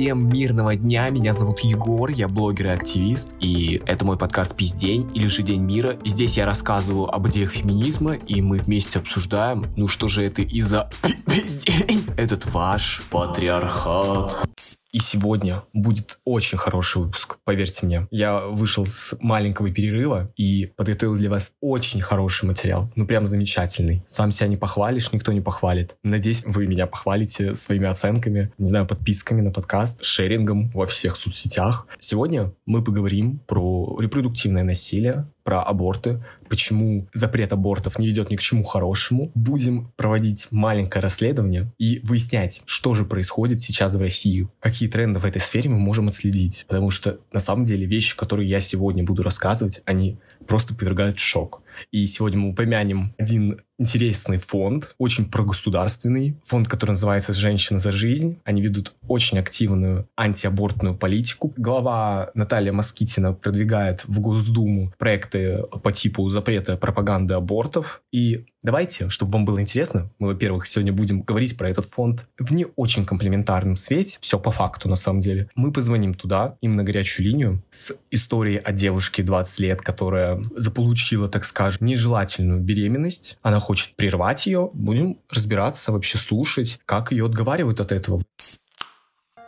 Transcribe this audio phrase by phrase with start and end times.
[0.00, 5.10] Всем мирного дня, меня зовут Егор, я блогер и активист, и это мой подкаст «Пиздень»
[5.12, 5.98] или же «День мира».
[6.02, 10.40] И здесь я рассказываю об идеях феминизма, и мы вместе обсуждаем, ну что же это
[10.40, 10.88] и за
[11.26, 14.48] пиздень, этот ваш патриархат.
[14.92, 18.08] И сегодня будет очень хороший выпуск, поверьте мне.
[18.10, 22.90] Я вышел с маленького перерыва и подготовил для вас очень хороший материал.
[22.96, 24.02] Ну, прям замечательный.
[24.06, 25.94] Сам себя не похвалишь, никто не похвалит.
[26.02, 31.86] Надеюсь, вы меня похвалите своими оценками, не знаю, подписками на подкаст, шерингом во всех соцсетях.
[32.00, 38.40] Сегодня мы поговорим про репродуктивное насилие, про аборты, почему запрет абортов не ведет ни к
[38.40, 39.30] чему хорошему.
[39.34, 45.24] Будем проводить маленькое расследование и выяснять, что же происходит сейчас в России, какие тренды в
[45.24, 46.66] этой сфере мы можем отследить.
[46.68, 51.22] Потому что на самом деле вещи, которые я сегодня буду рассказывать, они просто повергают в
[51.22, 51.62] шок.
[51.92, 58.38] И сегодня мы упомянем один интересный фонд, очень прогосударственный, фонд, который называется «Женщина за жизнь».
[58.44, 61.52] Они ведут очень активную антиабортную политику.
[61.56, 68.02] Глава Наталья Москитина продвигает в Госдуму проекты по типу запрета пропаганды абортов.
[68.12, 72.52] И давайте, чтобы вам было интересно, мы, во-первых, сегодня будем говорить про этот фонд в
[72.52, 75.48] не очень комплементарном свете, все по факту на самом деле.
[75.54, 81.28] Мы позвоним туда, им на горячую линию, с историей о девушке 20 лет, которая заполучила,
[81.28, 83.38] так скажем, нежелательную беременность.
[83.40, 88.20] Она хочет прервать ее, будем разбираться, вообще слушать, как ее отговаривают от этого.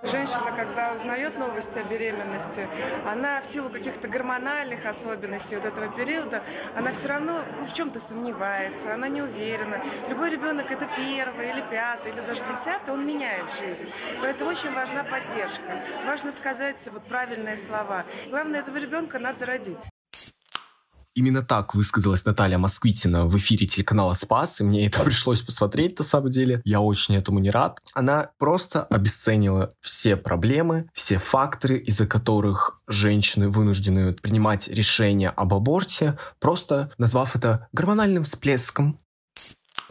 [0.05, 2.69] Женщина, когда узнает новости о беременности,
[3.05, 6.45] она в силу каких-то гормональных особенностей вот этого периода,
[6.77, 9.81] она все равно ну, в чем-то сомневается, она не уверена.
[10.09, 13.89] Любой ребенок это первый или пятый или даже десятый, он меняет жизнь.
[14.21, 15.83] Поэтому очень важна поддержка.
[16.07, 18.05] Важно сказать вот правильные слова.
[18.31, 19.79] Главное, этого ребенка надо родить.
[21.15, 26.05] Именно так высказалась Наталья Москвитина в эфире телеканала «Спас», и мне это пришлось посмотреть на
[26.05, 26.63] самом деле.
[26.65, 27.79] Я очень этому не рад.
[27.93, 36.19] Она просто обесценила все проблемы, все факторы, из-за которых женщины вынуждены принимать решение об аборте,
[36.41, 38.99] просто назвав это гормональным всплеском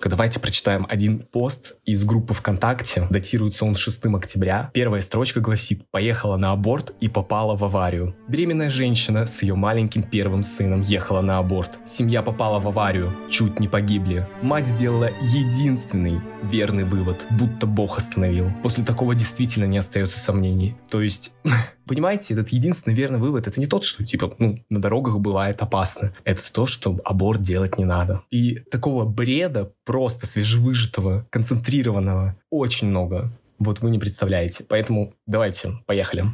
[0.10, 3.08] Давайте прочитаем один пост из группы ВКонтакте.
[3.10, 4.72] Датируется он 6 октября.
[4.74, 8.16] Первая строчка гласит «Поехала на аборт и попала в аварию».
[8.28, 11.80] Беременная женщина с ее маленьким первым сыном ехала на аборт.
[11.86, 14.28] Семья попала в аварию, чуть не погибли.
[14.42, 18.52] Мать сделала единственный верный вывод, будто Бог остановил.
[18.64, 20.76] После такого действительно не остается сомнений.
[20.90, 21.34] То есть
[21.86, 26.14] Понимаете, этот единственный верный вывод, это не тот, что, типа, ну, на дорогах бывает опасно.
[26.24, 28.22] Это то, что аборт делать не надо.
[28.30, 33.32] И такого бреда, просто свежевыжатого, концентрированного, очень много.
[33.60, 34.64] Вот вы не представляете.
[34.68, 36.26] Поэтому давайте, поехали.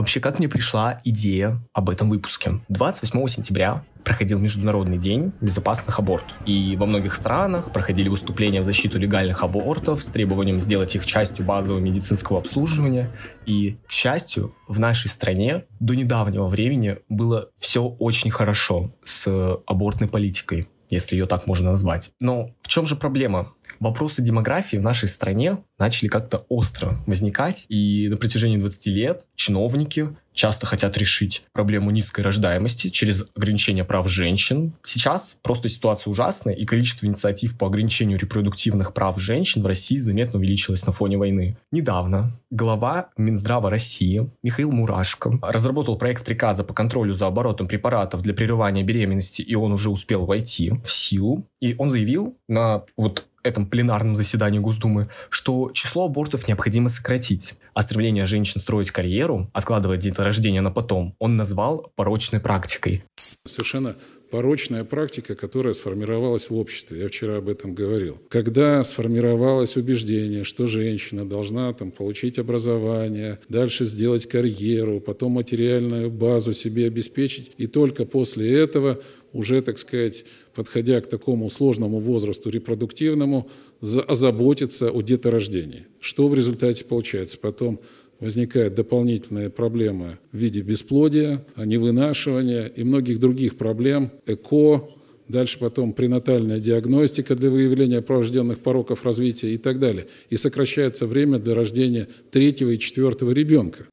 [0.00, 2.62] Вообще, как мне пришла идея об этом выпуске?
[2.70, 6.34] 28 сентября проходил Международный день безопасных абортов.
[6.46, 11.44] И во многих странах проходили выступления в защиту легальных абортов с требованием сделать их частью
[11.44, 13.14] базового медицинского обслуживания.
[13.44, 19.28] И, к счастью, в нашей стране до недавнего времени было все очень хорошо с
[19.66, 22.10] абортной политикой если ее так можно назвать.
[22.18, 23.52] Но в чем же проблема?
[23.80, 30.10] Вопросы демографии в нашей стране начали как-то остро возникать, и на протяжении 20 лет чиновники
[30.34, 34.74] часто хотят решить проблему низкой рождаемости через ограничение прав женщин.
[34.84, 40.38] Сейчас просто ситуация ужасная, и количество инициатив по ограничению репродуктивных прав женщин в России заметно
[40.38, 41.56] увеличилось на фоне войны.
[41.72, 48.34] Недавно глава Минздрава России Михаил Мурашко разработал проект приказа по контролю за оборотом препаратов для
[48.34, 51.46] прерывания беременности, и он уже успел войти в силу.
[51.60, 57.82] И он заявил на вот этом пленарном заседании Госдумы, что число абортов необходимо сократить, а
[57.82, 63.04] стремление женщин строить карьеру, откладывая деторождение на потом, он назвал порочной практикой.
[63.46, 63.96] Совершенно
[64.30, 67.00] порочная практика, которая сформировалась в обществе.
[67.00, 68.18] Я вчера об этом говорил.
[68.28, 76.52] Когда сформировалось убеждение, что женщина должна там, получить образование, дальше сделать карьеру, потом материальную базу
[76.52, 79.00] себе обеспечить, и только после этого
[79.32, 80.24] уже, так сказать,
[80.54, 83.48] подходя к такому сложному возрасту репродуктивному,
[83.80, 85.86] озаботиться о деторождении.
[86.00, 87.38] Что в результате получается?
[87.38, 87.80] Потом
[88.20, 94.88] возникают дополнительные проблемы в виде бесплодия, невынашивания и многих других проблем, ЭКО,
[95.28, 100.06] дальше потом пренатальная диагностика для выявления порожденных пороков развития и так далее.
[100.28, 103.86] И сокращается время для рождения третьего и четвертого ребенка.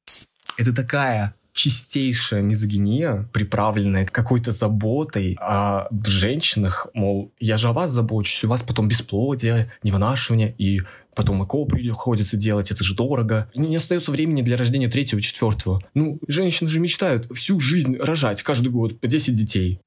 [0.56, 8.44] Это такая чистейшая мизогиния, приправленная какой-то заботой о женщинах, мол, я же о вас забочусь,
[8.44, 10.82] у вас потом бесплодие, невынашивание, и
[11.18, 13.50] потом ЭКО приходится делать, это же дорого.
[13.56, 15.82] Не остается времени для рождения третьего, четвертого.
[15.92, 19.80] Ну, женщины же мечтают всю жизнь рожать каждый год по 10 детей.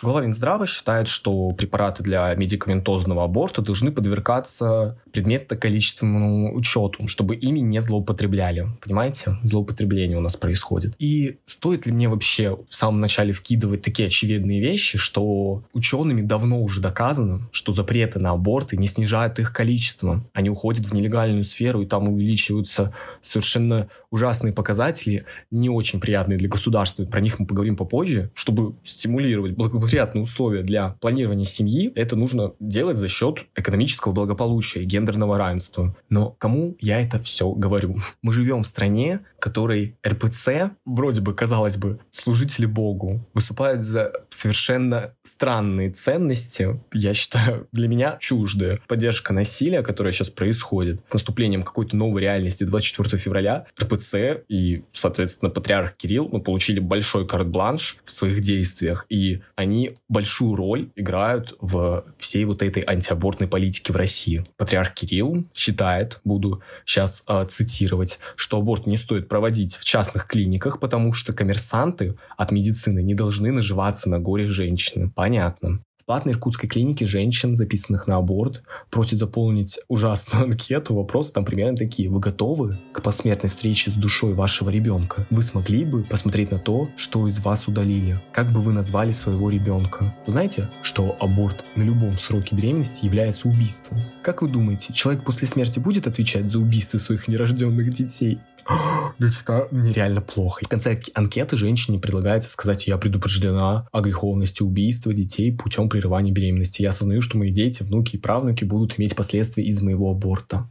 [0.00, 7.80] Глава Минздрава считает, что препараты для медикаментозного аборта должны подвергаться предметно-количественному учету, чтобы ими не
[7.80, 8.68] злоупотребляли.
[8.80, 9.38] Понимаете?
[9.42, 10.94] Злоупотребление у нас происходит.
[11.00, 16.62] И стоит ли мне вообще в самом начале вкидывать такие очевидные вещи, что учеными давно
[16.62, 20.24] уже доказано, что запреты на аборты не снижают их количество.
[20.32, 26.48] Они уходят в нелегальную сферу, и там увеличиваются совершенно ужасные показатели, не очень приятные для
[26.48, 27.04] государства.
[27.04, 28.30] Про них мы поговорим попозже.
[28.34, 34.84] Чтобы стимулировать благоприятные условия для планирования семьи, это нужно делать за счет экономического благополучия и
[34.84, 35.96] гендерного равенства.
[36.08, 37.98] Но кому я это все говорю?
[38.22, 45.14] Мы живем в стране, которой РПЦ, вроде бы, казалось бы, служители Богу, выступают за совершенно
[45.24, 48.80] странные ценности, я считаю, для меня чуждые.
[48.86, 55.50] Поддержка насилия, которое сейчас происходит, с наступлением какой-то новой реальности 24 февраля, РПЦ и, соответственно,
[55.50, 62.04] патриарх Кирилл мы получили большой карт-бланш в своих действиях, и они большую роль играют в
[62.16, 64.46] всей вот этой антиабортной политике в России.
[64.56, 70.78] Патриарх Кирилл считает, буду сейчас э, цитировать, что аборт не стоит проводить в частных клиниках,
[70.78, 75.08] потому что коммерсанты от медицины не должны наживаться на горе женщины.
[75.08, 75.80] Понятно.
[76.02, 80.94] В платной иркутской клинике женщин, записанных на аборт, просят заполнить ужасную анкету.
[80.94, 82.10] Вопросы там примерно такие.
[82.10, 85.24] Вы готовы к посмертной встрече с душой вашего ребенка?
[85.30, 88.18] Вы смогли бы посмотреть на то, что из вас удалили?
[88.32, 90.12] Как бы вы назвали своего ребенка?
[90.26, 93.98] Вы знаете, что аборт на любом сроке беременности является убийством?
[94.22, 98.38] Как вы думаете, человек после смерти будет отвечать за убийство своих нерожденных детей?
[99.18, 100.64] Я читаю, мне реально плохо.
[100.64, 106.82] В конце анкеты женщине предлагается сказать, я предупреждена о греховности убийства детей путем прерывания беременности.
[106.82, 110.70] Я осознаю, что мои дети, внуки и правнуки будут иметь последствия из моего аборта.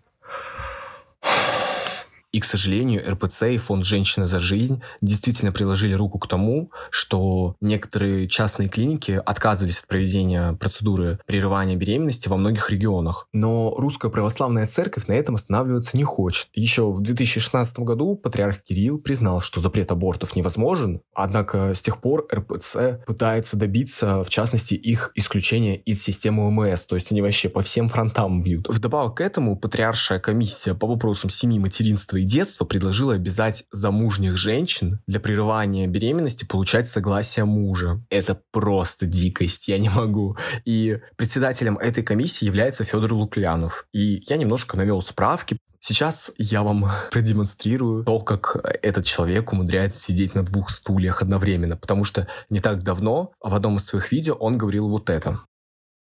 [2.31, 7.55] И, к сожалению, РПЦ и фонд «Женщина за жизнь» действительно приложили руку к тому, что
[7.59, 13.27] некоторые частные клиники отказывались от проведения процедуры прерывания беременности во многих регионах.
[13.33, 16.47] Но Русская Православная Церковь на этом останавливаться не хочет.
[16.53, 22.27] Еще в 2016 году патриарх Кирилл признал, что запрет абортов невозможен, однако с тех пор
[22.33, 27.61] РПЦ пытается добиться, в частности, их исключения из системы ОМС, то есть они вообще по
[27.61, 28.69] всем фронтам бьют.
[28.69, 35.00] Вдобавок к этому, патриаршая комиссия по вопросам семьи, материнства и детства предложила обязать замужних женщин
[35.07, 38.00] для прерывания беременности получать согласие мужа.
[38.12, 40.38] Это просто дикость, я не могу.
[40.63, 43.88] И председателем этой комиссии является Федор Лукьянов.
[43.91, 45.57] И я немножко навел справки.
[45.79, 52.03] Сейчас я вам продемонстрирую то, как этот человек умудряется сидеть на двух стульях одновременно, потому
[52.03, 55.39] что не так давно в одном из своих видео он говорил вот это.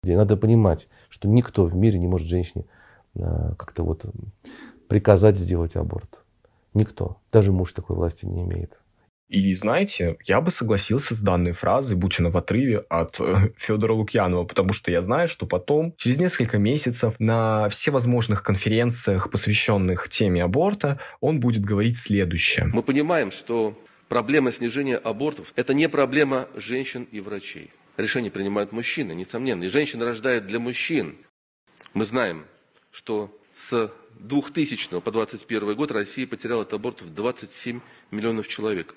[0.04, 2.66] Надо понимать, что никто в мире не может женщине
[3.18, 4.04] а, как-то вот
[4.90, 6.18] приказать сделать аборт.
[6.74, 7.16] Никто.
[7.32, 8.80] Даже муж такой власти не имеет.
[9.28, 13.92] И знаете, я бы согласился с данной фразой, будь она в отрыве от э, Федора
[13.92, 20.42] Лукьянова, потому что я знаю, что потом, через несколько месяцев, на всевозможных конференциях, посвященных теме
[20.42, 22.66] аборта, он будет говорить следующее.
[22.66, 23.78] Мы понимаем, что
[24.08, 27.70] проблема снижения абортов– это не проблема женщин и врачей.
[27.96, 29.62] Решение принимают мужчины, несомненно.
[29.62, 31.14] И женщина рождает для мужчин.
[31.94, 32.46] Мы знаем,
[32.90, 37.80] что с 2000 по 2021 год Россия потеряла от абортов 27
[38.10, 38.94] миллионов человек.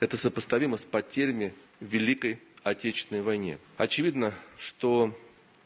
[0.00, 3.58] Это сопоставимо с потерями в Великой Отечественной войне.
[3.76, 5.16] Очевидно, что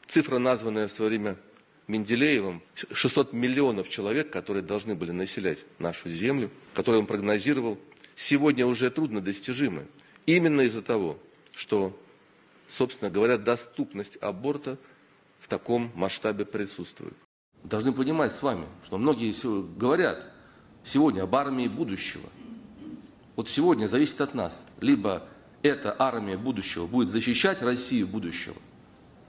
[0.06, 1.36] цифра, названная в свое время
[1.86, 7.78] Менделеевым, 600 миллионов человек, которые должны были населять нашу землю, которые он прогнозировал,
[8.14, 9.86] сегодня уже трудно достижимы.
[10.26, 11.18] Именно из-за того,
[11.54, 11.98] что,
[12.66, 14.76] собственно говоря, доступность аборта
[15.38, 17.14] в таком масштабе присутствует
[17.68, 19.32] должны понимать с вами, что многие
[19.76, 20.24] говорят
[20.84, 22.28] сегодня об армии будущего.
[23.36, 24.64] Вот сегодня зависит от нас.
[24.80, 25.22] Либо
[25.62, 28.56] эта армия будущего будет защищать Россию будущего,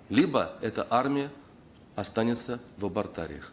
[0.09, 1.31] либо эта армия
[1.95, 3.51] останется в абортариях.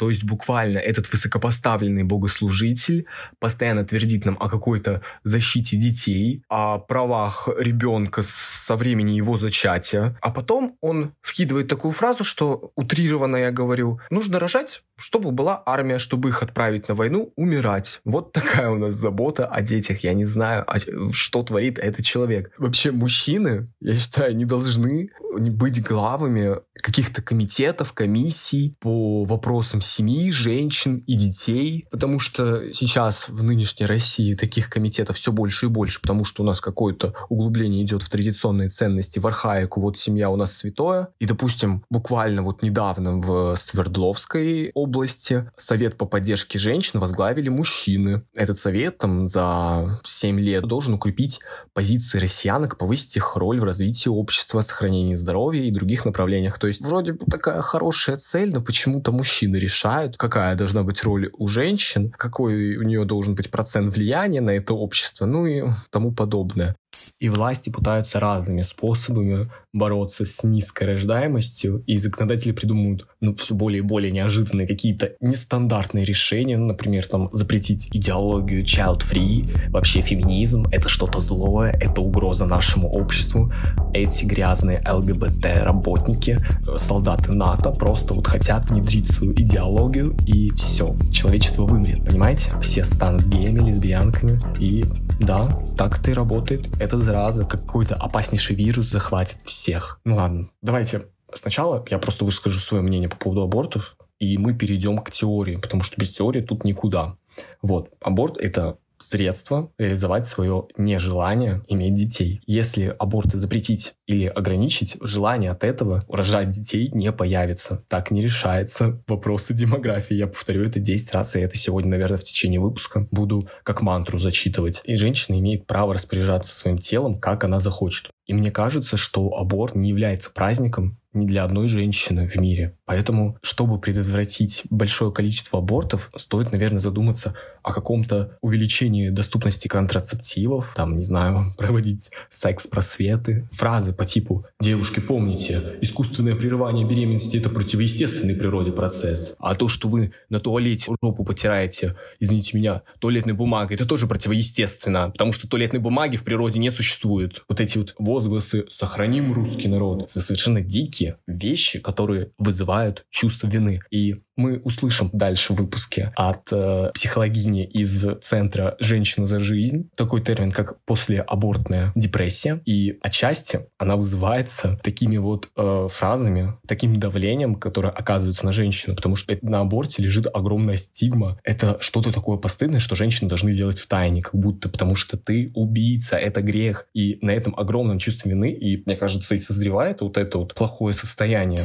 [0.00, 3.04] То есть буквально этот высокопоставленный богослужитель
[3.38, 10.16] постоянно твердит нам о какой-то защите детей, о правах ребенка со времени его зачатия.
[10.22, 15.98] А потом он вкидывает такую фразу, что утрированно я говорю, нужно рожать, чтобы была армия,
[15.98, 18.00] чтобы их отправить на войну, умирать.
[18.06, 20.02] Вот такая у нас забота о детях.
[20.02, 20.64] Я не знаю,
[21.12, 22.52] что творит этот человек.
[22.56, 30.98] Вообще, мужчины, я считаю, не должны быть главами каких-то комитетов, комиссий по вопросам семьи, женщин
[31.06, 36.24] и детей, потому что сейчас в нынешней России таких комитетов все больше и больше, потому
[36.24, 40.54] что у нас какое-то углубление идет в традиционные ценности, в архаику, вот семья у нас
[40.54, 48.22] святое, и, допустим, буквально вот недавно в Свердловской области Совет по поддержке женщин возглавили мужчины.
[48.34, 51.40] Этот совет там за 7 лет должен укрепить
[51.72, 56.58] позиции россиянок, повысить их роль в развитии общества, сохранении здоровья и других направлениях.
[56.58, 61.30] То есть вроде бы такая хорошая цель, но почему-то мужчины решают, какая должна быть роль
[61.36, 66.12] у женщин, какой у нее должен быть процент влияния на это общество, ну и тому
[66.12, 66.76] подобное.
[67.20, 73.80] И власти пытаются разными способами бороться с низкой рождаемостью, и законодатели придумывают ну, все более
[73.80, 80.88] и более неожиданные какие-то нестандартные решения, ну, например, там запретить идеологию child-free, вообще феминизм— это
[80.88, 83.52] что-то злое, это угроза нашему обществу.
[83.92, 86.38] Эти грязные ЛГБТ-работники,
[86.76, 92.50] солдаты НАТО просто вот хотят внедрить свою идеологию, и все, человечество вымрет, понимаете?
[92.60, 94.84] Все станут геями, лесбиянками, и
[95.20, 96.66] да, так это и работает.
[96.80, 100.00] Эта зараза, какой-то опаснейший вирус захватит всех.
[100.04, 104.98] Ну ладно, давайте сначала я просто выскажу свое мнение по поводу абортов, и мы перейдем
[104.98, 107.16] к теории, потому что без теории тут никуда.
[107.62, 112.40] Вот, аборт— это средство реализовать свое нежелание иметь детей.
[112.46, 117.84] Если аборты запретить или ограничить, желание от этого рожать детей не появится.
[117.88, 120.14] Так не решается вопросы демографии.
[120.14, 124.18] Я повторю это 10 раз, и это сегодня, наверное, в течение выпуска буду как мантру
[124.18, 124.82] зачитывать.
[124.84, 128.10] И женщина имеет право распоряжаться своим телом, как она захочет.
[128.30, 132.76] И мне кажется, что аборт не является праздником ни для одной женщины в мире.
[132.84, 140.96] Поэтому, чтобы предотвратить большое количество абортов, стоит, наверное, задуматься о каком-то увеличении доступности контрацептивов, там,
[140.96, 143.48] не знаю, проводить секс-просветы.
[143.52, 149.88] Фразы по типу «Девушки, помните, искусственное прерывание беременности– это противоестественный природе процесс, а то, что
[149.88, 155.80] вы на туалете жопу потираете, извините меня, туалетной бумагой, это тоже противоестественно, потому что туалетной
[155.80, 157.42] бумаги в природе не существует».
[157.48, 163.80] Вот эти вот возгласы «Сохраним русский народ»— это совершенно дикие вещи, которые вызывают чувство вины.
[163.90, 170.22] И мы услышим дальше в выпуске от э, психологини из Центра «Женщина за жизнь» такой
[170.22, 172.60] термин, как послеабортная депрессия.
[172.64, 179.14] И отчасти она вызывается такими вот э, фразами, таким давлением, которое оказывается на женщину, потому
[179.16, 181.38] что на аборте лежит огромная стигма.
[181.44, 185.52] Это что-то такое постыдное, что женщины должны делать в тайне, как будто потому что ты
[185.54, 186.86] убийца, это грех.
[186.94, 190.94] И на этом огромном чувстве вины, и, мне кажется, и созревает вот это вот плохое
[190.94, 191.62] состояние.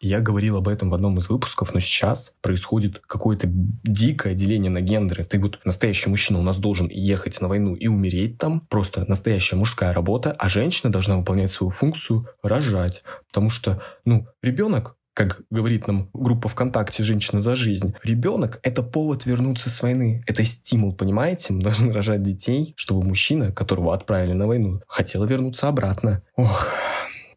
[0.00, 4.80] Я говорил об этом в одном из выпусков, но сейчас происходит какое-то дикое деление на
[4.80, 5.24] гендеры.
[5.24, 9.56] Ты вот настоящий мужчина у нас должен ехать на войну и умереть там, просто настоящая
[9.56, 13.04] мужская работа, а женщина должна выполнять свою функцию рожать.
[13.28, 19.24] Потому что, ну, ребенок как говорит нам группа ВКонтакте «Женщина за жизнь», ребенок— это повод
[19.24, 20.22] вернуться с войны.
[20.26, 21.54] Это стимул, понимаете?
[21.54, 26.22] Мы должны рожать детей, чтобы мужчина, которого отправили на войну, хотел вернуться обратно.
[26.36, 26.68] Ох,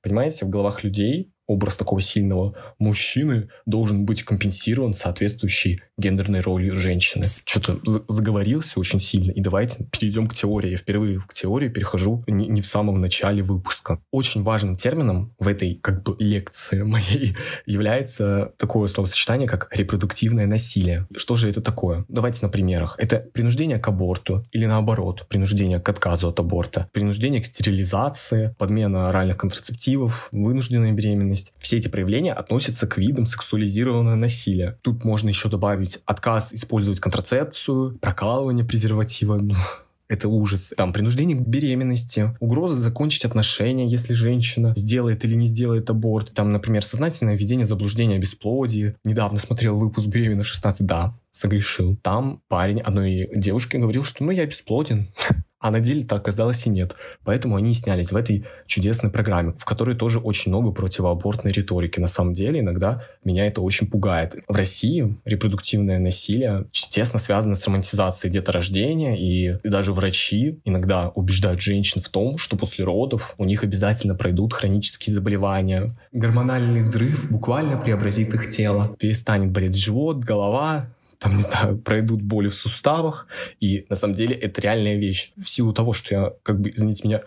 [0.01, 7.25] понимаете, в головах людей образ такого сильного мужчины должен быть компенсирован соответствующей гендерной ролью женщины.
[7.43, 9.31] Что-то заговорился очень сильно.
[9.31, 10.69] И давайте перейдем к теории.
[10.69, 13.99] Я впервые к теории перехожу не, не в самом начале выпуска.
[14.11, 21.07] Очень важным термином в этой как бы лекции моей является такое словосочетание, как репродуктивное насилие.
[21.15, 22.05] Что же это такое?
[22.07, 22.95] Давайте на примерах.
[22.99, 29.09] Это принуждение к аборту или наоборот, принуждение к отказу от аборта, принуждение к стерилизации, подмена
[29.09, 34.77] оральных контрацептивов, вынужденная беременность, есть все эти проявления относятся к видам сексуализированного насилия.
[34.81, 39.55] Тут можно еще добавить отказ использовать контрацепцию, прокалывание презерватива, ну,
[40.09, 40.73] это ужас.
[40.75, 46.33] Там принуждение к беременности, угроза закончить отношения, если женщина сделает или не сделает аборт.
[46.33, 48.95] Там, например, сознательное введение заблуждения о бесплодии.
[49.03, 50.77] Недавно смотрел выпуск «Беременна 16».
[50.81, 51.95] Да, согрешил.
[51.97, 55.09] Там парень одной девушке говорил, что ну я бесплоден.
[55.59, 56.95] А на деле так оказалось и нет.
[57.23, 61.99] Поэтому они снялись в этой чудесной программе, в которой тоже очень много противоабортной риторики.
[61.99, 64.35] На самом деле иногда меня это очень пугает.
[64.47, 72.01] В России репродуктивное насилие тесно связано с романтизацией деторождения, и даже врачи иногда убеждают женщин
[72.01, 75.95] в том, что после родов у них обязательно пройдут хронические заболевания.
[76.13, 78.95] Гормональный взрыв буквально преобразит их тело.
[78.97, 80.87] Перестанет болеть живот, голова,
[81.19, 83.27] там, не знаю, пройдут боли в суставах,
[83.59, 85.33] и на самом деле это реальная вещь.
[85.37, 87.21] В силу того, что я, как бы, извините меня,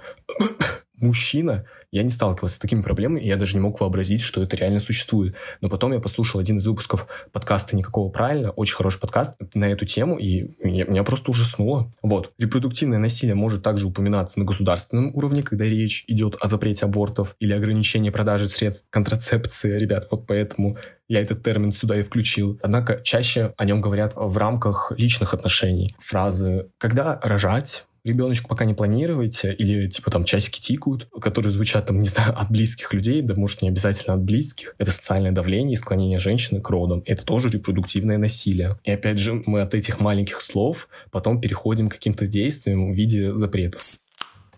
[0.96, 4.56] мужчина, я не сталкивался с такими проблемами, и я даже не мог вообразить, что это
[4.56, 5.34] реально существует.
[5.60, 9.84] Но потом я послушал один из выпусков подкаста «Никакого правильно», очень хороший подкаст на эту
[9.84, 11.92] тему, и я, меня просто ужаснуло.
[12.02, 12.32] Вот.
[12.38, 17.52] Репродуктивное насилие может также упоминаться на государственном уровне, когда речь идет о запрете абортов или
[17.52, 19.78] ограничении продажи средств контрацепции.
[19.78, 20.76] Ребят, вот поэтому
[21.08, 22.58] я этот термин сюда и включил.
[22.62, 25.94] Однако чаще о нем говорят в рамках личных отношений.
[25.98, 32.00] Фразы «когда рожать?», ребеночку пока не планируете, или типа там часики тикают, которые звучат там,
[32.00, 34.74] не знаю, от близких людей, да может не обязательно от близких.
[34.78, 37.02] Это социальное давление и склонение женщины к родам.
[37.06, 38.78] Это тоже репродуктивное насилие.
[38.84, 43.36] И опять же, мы от этих маленьких слов потом переходим к каким-то действиям в виде
[43.36, 43.94] запретов.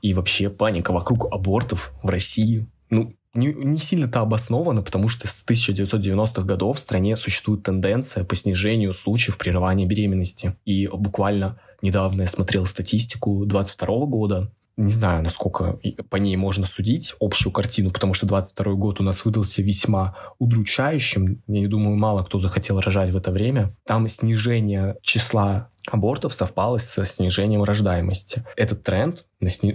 [0.02, 2.66] И вообще паника вокруг абортов в России.
[2.90, 8.36] Ну, не, не сильно-то обосновано, потому что с 1990-х годов в стране существует тенденция по
[8.36, 10.54] снижению случаев прерывания беременности.
[10.64, 15.78] И буквально недавно я смотрел статистику 22 года, не знаю, насколько
[16.11, 21.43] по ней можно судить общую картину, потому что 22 год у нас выдался весьма удручающим.
[21.47, 23.75] Я не думаю, мало кто захотел рожать в это время.
[23.87, 28.45] Там снижение числа абортов совпало со снижением рождаемости.
[28.57, 29.25] Этот тренд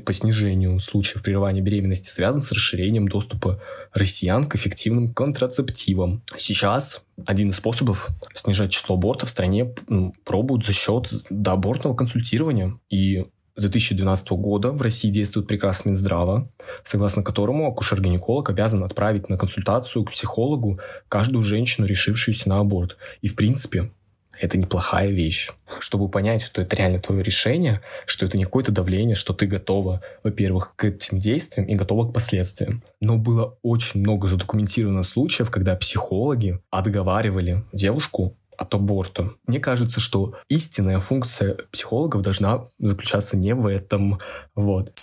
[0.06, 3.62] по снижению случаев прерывания беременности связан с расширением доступа
[3.94, 6.24] россиян к эффективным контрацептивам.
[6.38, 12.80] Сейчас один из способов снижать число абортов в стране ну, пробуют за счет доабортного консультирования.
[12.90, 13.28] И
[13.60, 16.50] с 2012 года в России действует приказ Минздрава,
[16.86, 22.96] согласно которому акушер-гинеколог обязан отправить на консультацию к психологу каждую женщину, решившуюся на аборт.
[23.22, 23.92] И, в принципе,
[24.40, 25.50] это неплохая вещь.
[25.80, 30.02] Чтобы понять, что это реально твое решение, что это не какое-то давление, что ты готова,
[30.24, 32.82] во-первых, к этим действиям и готова к последствиям.
[33.02, 39.32] Но было очень много задокументировано случаев, когда психологи отговаривали девушку от аборта.
[39.48, 44.20] Мне кажется, что истинная функция психологов должна заключаться не в этом.
[44.56, 44.94] Вот.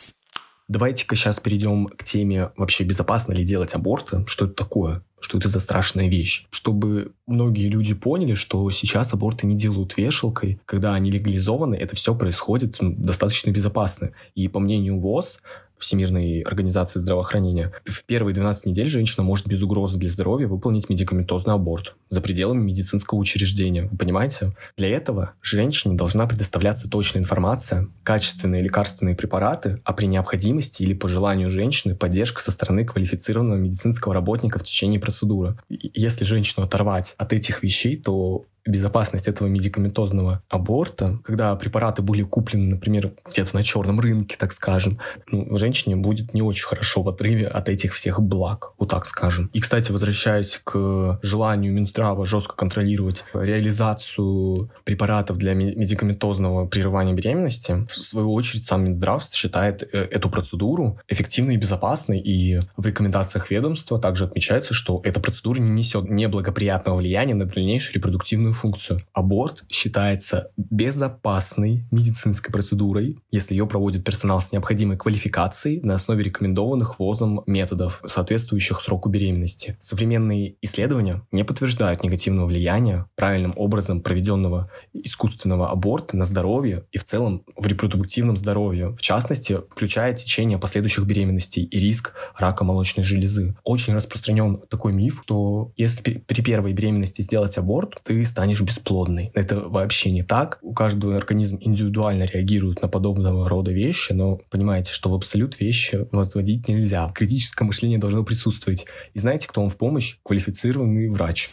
[0.68, 5.48] Давайте-ка сейчас перейдем к теме вообще безопасно ли делать аборты, что это такое, что это
[5.48, 6.46] за страшная вещь.
[6.50, 12.16] Чтобы многие люди поняли, что сейчас аборты не делают вешалкой, когда они легализованы, это все
[12.16, 14.10] происходит достаточно безопасно.
[14.34, 15.38] И по мнению ВОЗ,
[15.78, 17.73] Всемирной организации здравоохранения.
[17.85, 22.62] В первые 12 недель женщина может без угрозы для здоровья выполнить медикаментозный аборт за пределами
[22.62, 23.88] медицинского учреждения.
[23.90, 24.56] Вы понимаете?
[24.76, 31.09] Для этого женщине должна предоставляться точная информация, качественные лекарственные препараты, а при необходимости или по
[31.09, 35.59] желанию женщины поддержка со стороны квалифицированного медицинского работника в течение процедуры.
[35.68, 42.66] Если женщину оторвать от этих вещей, то безопасность этого медикаментозного аборта, когда препараты были куплены,
[42.66, 44.99] например, где-то на черном рынке, так скажем,
[45.30, 49.50] ну, женщине будет не очень хорошо в отрыве от этих всех благ, вот так скажем.
[49.52, 57.94] И, кстати, возвращаясь к желанию Минздрава жестко контролировать реализацию препаратов для медикаментозного прерывания беременности, в
[57.94, 63.99] свою очередь сам Минздрав считает э, эту процедуру эффективной и безопасной, и в рекомендациях ведомства
[63.99, 69.02] также отмечается, что эта процедура не несет неблагоприятного влияния на дальнейшую репродуктивную функцию.
[69.12, 76.99] Аборт считается безопасной медицинской процедурой, если ее проводит персонал с необходимой квалификацией на основе рекомендованных
[76.99, 79.76] ВОЗом методов, соответствующих сроку беременности.
[79.80, 87.04] Современные исследования не подтверждают негативного влияния правильным образом проведенного искусственного аборта на здоровье и в
[87.04, 93.56] целом в репродуктивном здоровье, в частности, включая течение последующих беременностей и риск рака молочной железы.
[93.64, 99.32] Очень распространен такой миф, что если при первой беременности сделать аборт, ты станешь станешь бесплодной.
[99.35, 100.59] Это вообще не так.
[100.63, 106.06] У каждого организм индивидуально реагирует на подобного рода вещи, но понимаете, что в абсолют вещи
[106.13, 107.11] возводить нельзя.
[107.13, 108.87] Критическое мышление должно присутствовать.
[109.15, 110.19] И знаете, кто вам в помощь?
[110.23, 111.49] Квалифицированный врач.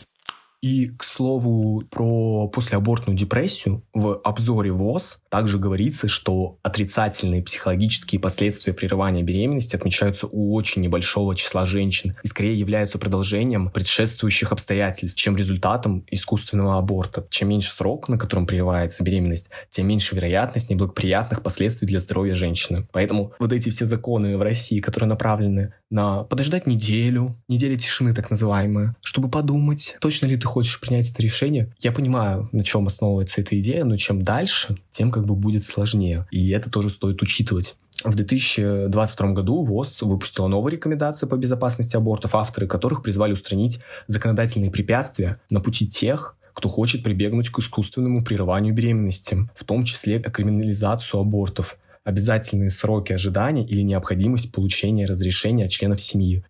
[0.64, 8.72] И, к слову, про послеабортную депрессию в обзоре ВОЗ также говорится, что отрицательные психологические последствия
[8.72, 15.36] прерывания беременности отмечаются у очень небольшого числа женщин и скорее являются продолжением предшествующих обстоятельств, чем
[15.36, 17.28] результатом искусственного аборта.
[17.30, 22.88] Чем меньше срок, на котором прерывается беременность, тем меньше вероятность неблагоприятных последствий для здоровья женщины.
[22.94, 28.32] Поэтому вот эти все законы в России, которые направлены на подождать неделю, неделя тишины так
[28.32, 31.74] называемая, чтобы подумать, точно ли ты хочешь принять это решение.
[31.80, 36.28] Я понимаю, на чем основывается эта идея, но чем дальше, тем как бы будет сложнее.
[36.30, 37.76] И это тоже стоит учитывать.
[38.04, 44.70] В 2022 году ВОЗ выпустила новые рекомендации по безопасности абортов, авторы которых призвали устранить законодательные
[44.70, 51.20] препятствия на пути тех, кто хочет прибегнуть к искусственному прерыванию беременности, в том числе криминализацию
[51.20, 56.44] абортов обязательные сроки ожидания или необходимость получения разрешения от членов семьи.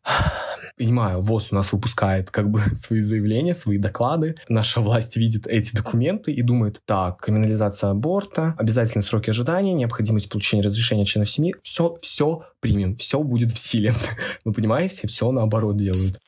[0.76, 4.36] Понимаю, ВОЗ у нас выпускает как бы свои заявления, свои доклады.
[4.50, 10.64] Наша власть видит эти документы и думает, так, криминализация аборта, обязательные сроки ожидания, необходимость получения
[10.64, 13.94] разрешения членов семьи, все, все примем, все будет в силе.
[14.46, 16.20] Вы понимаете, все наоборот делают.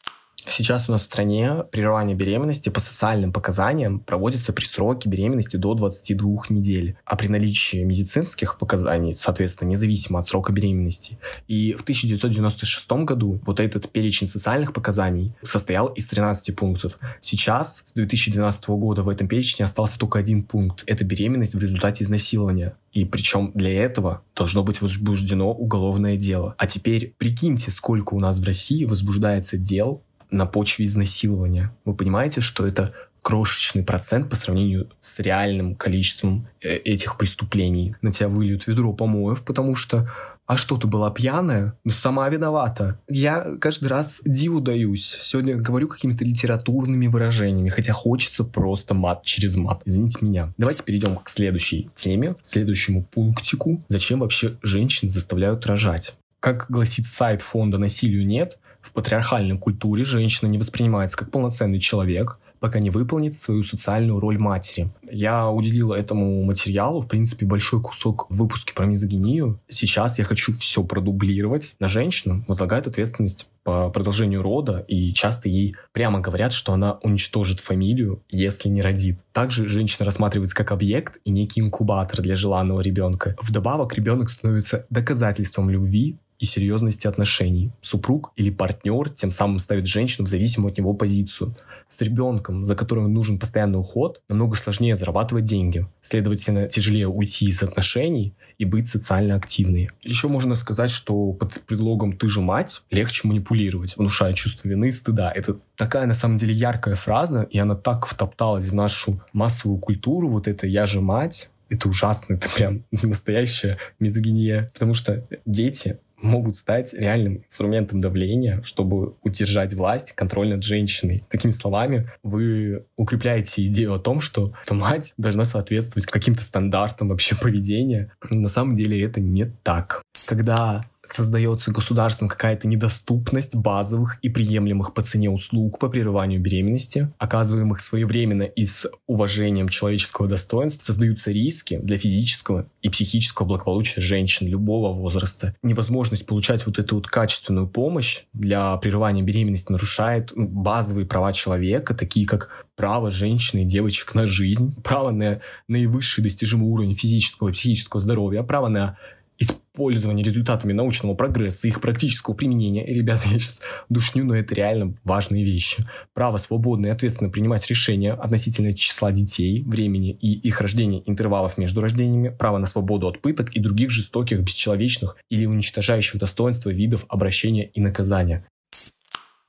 [0.48, 5.74] Сейчас у нас в стране прерывание беременности по социальным показаниям проводится при сроке беременности до
[5.74, 11.18] 22 недель, а при наличии медицинских показаний, соответственно, независимо от срока беременности.
[11.48, 17.00] И в 1996 году вот этот перечень социальных показаний состоял из 13 пунктов.
[17.22, 20.84] Сейчас, с 2012 года, в этом перечне остался только один пункт.
[20.86, 22.76] Это беременность в результате изнасилования.
[22.96, 26.56] И причем для этого должно быть возбуждено уголовное дело.
[26.58, 31.74] А теперь прикиньте, сколько у нас в России возбуждается дел на почве изнасилования.
[31.86, 37.96] Вы понимаете, что это крошечный процент по сравнению с реальным количеством э, этих преступлений.
[38.02, 40.12] На тебя выльют ведро помоев, потому что
[40.48, 41.74] а что, ты была пьяная?
[41.84, 43.00] Ну, сама виновата.
[43.10, 45.18] Я каждый раз диву даюсь.
[45.22, 49.82] Сегодня говорю какими-то литературными выражениями, хотя хочется просто мат через мат.
[49.86, 50.54] Извините меня.
[50.58, 53.84] Давайте перейдем к следующей теме, следующему пунктику.
[53.88, 56.14] Зачем вообще женщин заставляют рожать?
[56.40, 62.40] Как гласит сайт фонда «Насилию нет», в патриархальной культуре женщина не воспринимается как полноценный человек,
[62.60, 64.90] пока не выполнит свою социальную роль матери.
[65.10, 69.60] Я уделила этому материалу, в принципе, большой кусок в выпуске про мизогинию.
[69.68, 71.76] Сейчас я хочу все продублировать.
[71.80, 77.60] На женщину возлагают ответственность по продолжению рода, и часто ей прямо говорят, что она уничтожит
[77.60, 79.20] фамилию, если не родит.
[79.32, 83.36] Также женщина рассматривается как объект и некий инкубатор для желанного ребенка.
[83.42, 87.72] Вдобавок, ребенок становится доказательством любви, и серьезности отношений.
[87.82, 91.56] Супруг или партнер тем самым ставит женщину в зависимую от него позицию.
[91.88, 95.88] С ребенком, за которым нужен постоянный уход, намного сложнее зарабатывать деньги.
[96.02, 99.90] Следовательно, тяжелее уйти из отношений и быть социально активной.
[100.02, 104.92] Еще можно сказать, что под предлогом «ты же мать» легче манипулировать, внушая чувство вины и
[104.92, 105.32] стыда.
[105.32, 110.30] Это такая, на самом деле, яркая фраза, и она так втопталась в нашу массовую культуру,
[110.30, 116.58] вот это «я же мать», это ужасно, это прям настоящая мизогиния, потому что дети могут
[116.58, 121.24] стать реальным инструментом давления, чтобы удержать власть, контроль над женщиной.
[121.30, 128.12] Такими словами, вы укрепляете идею о том, что мать должна соответствовать каким-то стандартам вообще поведения.
[128.30, 130.02] Но на самом деле это не так.
[130.26, 137.80] Когда создается государством какая-то недоступность базовых и приемлемых по цене услуг по прерыванию беременности, оказываемых
[137.80, 144.94] своевременно и с уважением человеческого достоинства, создаются риски для физического и психического благополучия женщин любого
[144.94, 145.56] возраста.
[145.64, 152.26] Невозможность получать вот эту вот качественную помощь для прерывания беременности нарушает базовые права человека, такие
[152.26, 158.02] как право женщины и девочек на жизнь, право на наивысший достижимый уровень физического и психического
[158.02, 158.98] здоровья, право на
[159.38, 162.86] использования результатами научного прогресса, их практического применения.
[162.88, 165.86] И, ребята, я сейчас душню, но это реально важные вещи.
[166.14, 171.82] Право свободно и ответственно принимать решения относительно числа детей, времени и их рождения, интервалов между
[171.82, 177.66] рождениями, право на свободу от пыток и других жестоких, бесчеловечных или уничтожающих достоинства видов обращения
[177.66, 178.46] и наказания.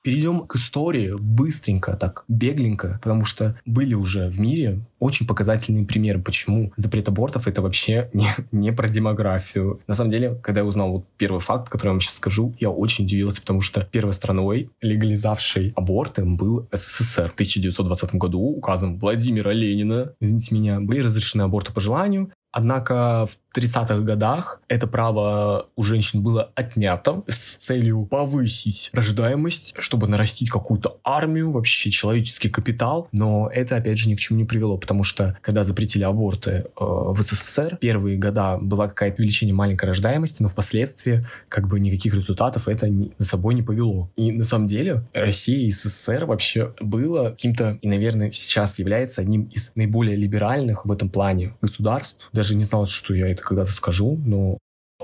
[0.06, 6.22] Перейдем к истории быстренько, так, бегленько, потому что были уже в мире очень показательные примеры,
[6.22, 9.80] почему запрет абортов это вообще не, не про демографию.
[9.88, 12.70] На самом деле, когда я узнал вот первый факт, который я вам сейчас скажу, я
[12.70, 17.30] очень удивился, потому что первой страной, легализавшей аборты, был СССР.
[17.30, 23.36] В 1920 году указом Владимира Ленина, извините меня, были разрешены аборты по желанию, Однако в
[23.56, 30.98] 30-х годах это право у женщин было отнято с целью повысить рождаемость, чтобы нарастить какую-то
[31.04, 33.08] армию, вообще человеческий капитал.
[33.12, 36.64] Но это, опять же, ни к чему не привело, потому что когда запретили аборты э,
[36.78, 42.68] в СССР, первые года была какая-то увеличение маленькой рождаемости, но впоследствии как бы никаких результатов
[42.68, 42.88] это
[43.18, 44.10] за собой не повело.
[44.16, 49.44] И на самом деле Россия и СССР вообще было каким-то, и, наверное, сейчас является одним
[49.44, 54.20] из наиболее либеральных в этом плане государств, даже не знал, что я это когда-то скажу,
[54.24, 54.58] но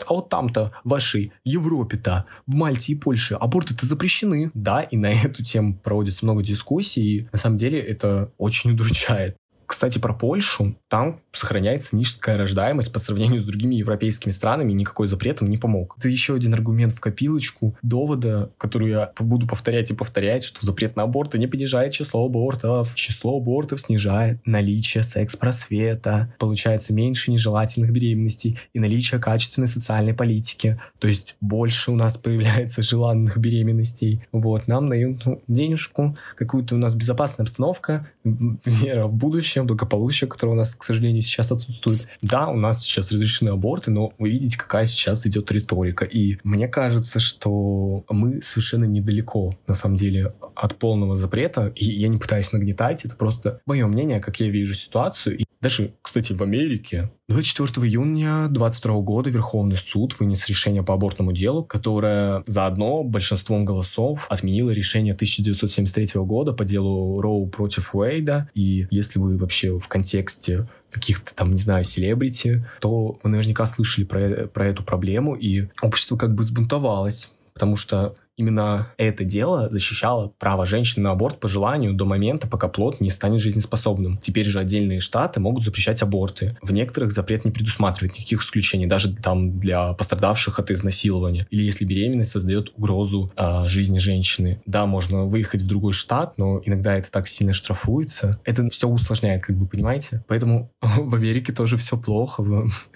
[0.07, 4.50] а вот там-то, в вашей Европе-то, в Мальте и Польше аборты-то запрещены.
[4.55, 9.37] Да, и на эту тему проводится много дискуссий, и на самом деле это очень удручает.
[9.72, 10.76] Кстати, про Польшу.
[10.88, 14.74] Там сохраняется низкая рождаемость по сравнению с другими европейскими странами.
[14.74, 15.94] Никакой запрет им не помог.
[15.98, 20.94] Это еще один аргумент в копилочку довода, который я буду повторять и повторять, что запрет
[20.94, 22.94] на аборты не понижает число абортов.
[22.94, 26.35] Число абортов снижает наличие секс-просвета.
[26.38, 30.78] Получается меньше нежелательных беременностей и наличие качественной социальной политики.
[30.98, 34.22] То есть больше у нас появляется желанных беременностей.
[34.32, 40.29] Вот, нам дают ну, денежку, какую-то у нас безопасная обстановка, вера в будущее, всеобщее благополучие,
[40.29, 42.07] которое у нас, к сожалению, сейчас отсутствует.
[42.22, 46.05] Да, у нас сейчас разрешены аборты, но вы видите, какая сейчас идет риторика.
[46.05, 51.72] И мне кажется, что мы совершенно недалеко, на самом деле, от полного запрета.
[51.75, 55.38] И я не пытаюсь нагнетать, это просто мое мнение, как я вижу ситуацию.
[55.38, 61.33] И даже, кстати, в Америке 24 июня 2022 года Верховный суд вынес решение по абортному
[61.33, 68.51] делу, которое заодно большинством голосов отменило решение 1973 года по делу Роу против Уэйда.
[68.55, 74.05] И если вы вообще в контексте каких-то там, не знаю, селебрити, то вы наверняка слышали
[74.05, 80.33] про, про эту проблему, и общество как бы сбунтовалось, потому что Именно это дело защищало
[80.38, 84.18] право женщин на аборт по желанию до момента, пока плод не станет жизнеспособным.
[84.18, 86.57] Теперь же отдельные штаты могут запрещать аборты.
[86.62, 91.47] В некоторых запрет не предусматривает никаких исключений, даже там для пострадавших от изнасилования.
[91.51, 94.62] Или если беременность создает угрозу э, жизни женщины.
[94.66, 98.40] Да, можно выехать в другой штат, но иногда это так сильно штрафуется.
[98.45, 100.25] Это все усложняет, как бы, понимаете?
[100.27, 102.45] Поэтому в Америке тоже все плохо.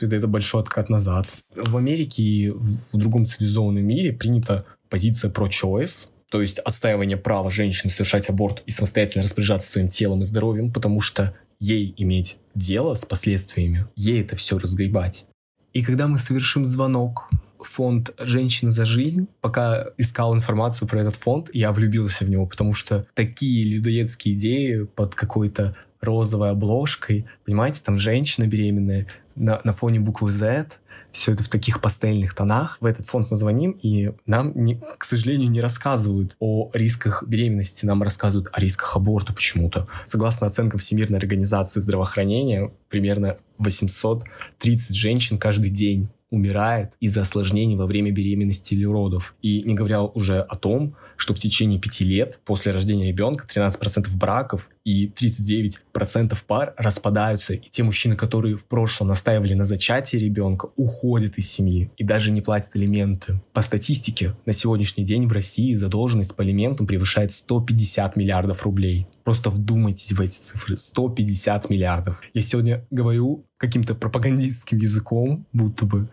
[0.01, 1.27] Это большой откат назад.
[1.55, 7.91] В Америке и в другом цивилизованном мире принято позиция pro-choice, то есть отстаивание права женщины
[7.91, 13.05] совершать аборт и самостоятельно распоряжаться своим телом и здоровьем, потому что ей иметь дело с
[13.05, 15.27] последствиями, ей это все разгребать.
[15.73, 17.29] И когда мы совершим звонок
[17.67, 19.29] фонд «Женщина за жизнь».
[19.41, 24.85] Пока искал информацию про этот фонд, я влюбился в него, потому что такие людоедские идеи
[24.85, 30.69] под какой-то розовой обложкой, понимаете, там женщина беременная на, на фоне буквы Z,
[31.17, 32.79] все это в таких пастельных тонах.
[32.81, 37.85] В этот фонд мы звоним, и нам, не, к сожалению, не рассказывают о рисках беременности,
[37.85, 39.89] нам рассказывают о рисках аборта почему-то.
[40.05, 48.11] Согласно оценкам Всемирной организации здравоохранения, примерно 830 женщин каждый день умирает из-за осложнений во время
[48.11, 49.35] беременности или родов.
[49.43, 54.17] И не говоря уже о том, что в течение пяти лет после рождения ребенка 13%
[54.17, 57.55] браков и 39% пар распадаются.
[57.55, 62.31] И те мужчины, которые в прошлом настаивали на зачатии ребенка, уходят из семьи и даже
[62.31, 63.41] не платят алименты.
[63.53, 69.07] По статистике, на сегодняшний день в России задолженность по алиментам превышает 150 миллиардов рублей.
[69.25, 70.77] Просто вдумайтесь в эти цифры.
[70.77, 72.21] 150 миллиардов.
[72.33, 76.09] Я сегодня говорю каким-то пропагандистским языком, будто бы,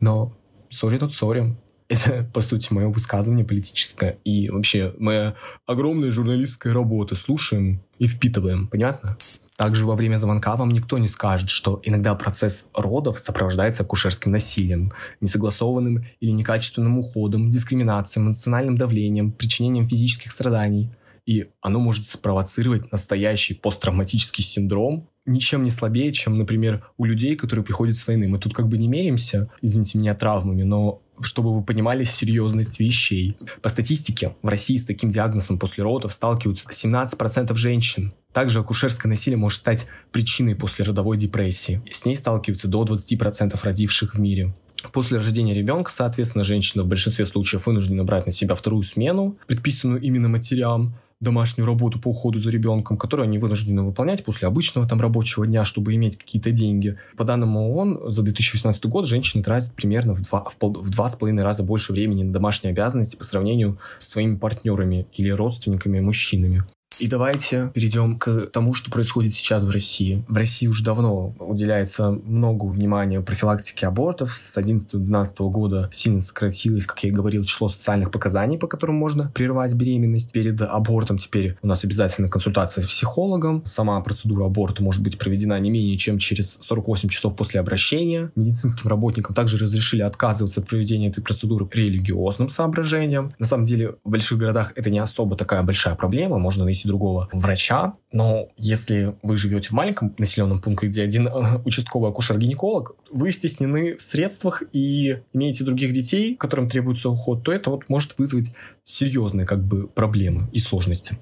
[0.00, 0.36] но
[0.70, 1.56] сори тут сори.
[1.88, 7.14] Это, по сути, мое высказывание политическое и вообще моя огромная журналистская работа.
[7.14, 8.66] Слушаем и впитываем.
[8.66, 9.16] Понятно?
[9.56, 14.92] Также во время звонка вам никто не скажет, что иногда процесс родов сопровождается акушерским насилием,
[15.20, 20.90] несогласованным или некачественным уходом, дискриминацией, эмоциональным давлением, причинением физических страданий.
[21.24, 27.64] И оно может спровоцировать настоящий посттравматический синдром, ничем не слабее, чем, например, у людей, которые
[27.64, 28.28] приходят с войны.
[28.28, 33.36] Мы тут как бы не меряемся, извините меня, травмами, но чтобы вы понимали серьезность вещей.
[33.62, 38.12] По статистике, в России с таким диагнозом после родов сталкиваются 17% женщин.
[38.32, 41.82] Также акушерское насилие может стать причиной послеродовой депрессии.
[41.90, 44.54] С ней сталкиваются до 20% родивших в мире.
[44.92, 50.00] После рождения ребенка, соответственно, женщина в большинстве случаев вынуждена брать на себя вторую смену, предписанную
[50.00, 55.00] именно матерям, домашнюю работу по уходу за ребенком, которую они вынуждены выполнять после обычного там
[55.00, 56.98] рабочего дня, чтобы иметь какие-то деньги.
[57.16, 61.08] По данным ООН, за 2018 год женщины тратят примерно в два, в, пол, в два
[61.08, 66.00] с половиной раза больше времени на домашние обязанности по сравнению с своими партнерами или родственниками
[66.00, 66.64] мужчинами.
[66.98, 70.24] И давайте перейдем к тому, что происходит сейчас в России.
[70.28, 74.32] В России уже давно уделяется много внимания профилактике абортов.
[74.32, 79.30] С 11-12 года сильно сократилось, как я и говорил, число социальных показаний, по которым можно
[79.34, 80.32] прервать беременность.
[80.32, 83.64] Перед абортом теперь у нас обязательно консультация с психологом.
[83.66, 88.30] Сама процедура аборта может быть проведена не менее чем через 48 часов после обращения.
[88.36, 93.32] Медицинским работникам также разрешили отказываться от проведения этой процедуры религиозным соображениям.
[93.38, 96.38] На самом деле в больших городах это не особо такая большая проблема.
[96.38, 97.94] Можно найти другого врача.
[98.12, 103.96] Но если вы живете в маленьком населенном пункте, где один э, участковый акушер-гинеколог, вы стеснены
[103.96, 108.52] в средствах и имеете других детей, которым требуется уход, то это вот может вызвать
[108.84, 111.18] серьезные как бы проблемы и сложности.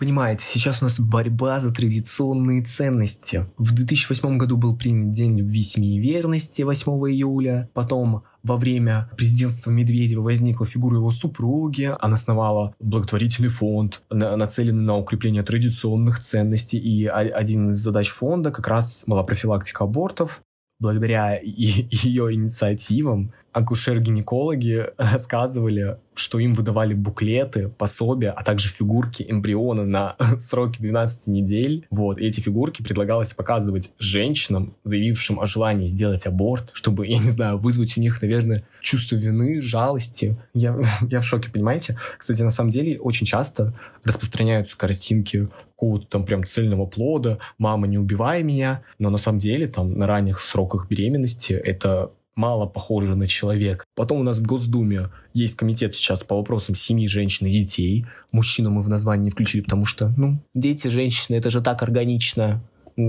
[0.00, 3.46] Понимаете, сейчас у нас борьба за традиционные ценности.
[3.58, 7.68] В 2008 году был принят День любви, семьи и верности 8 июля.
[7.74, 11.94] Потом во время президентства Медведева возникла фигура его супруги.
[12.00, 16.78] Она основала благотворительный фонд, нацеленный на укрепление традиционных ценностей.
[16.78, 20.40] И один из задач фонда как раз была профилактика абортов.
[20.78, 30.16] Благодаря ее инициативам акушер-гинекологи рассказывали, что им выдавали буклеты, пособия, а также фигурки эмбриона на
[30.38, 31.86] сроки 12 недель.
[31.90, 37.30] Вот, и эти фигурки предлагалось показывать женщинам, заявившим о желании сделать аборт, чтобы, я не
[37.30, 40.36] знаю, вызвать у них, наверное, чувство вины, жалости.
[40.54, 40.78] Я,
[41.10, 41.98] я в шоке, понимаете?
[42.18, 45.48] Кстати, на самом деле, очень часто распространяются картинки
[45.80, 50.06] какого-то там прям цельного плода, мама, не убивай меня, но на самом деле там на
[50.06, 53.84] ранних сроках беременности это мало похоже на человека.
[53.94, 58.06] Потом у нас в Госдуме есть комитет сейчас по вопросам семьи, женщин и детей.
[58.32, 62.62] Мужчину мы в название не включили, потому что, ну, дети, женщины, это же так органично.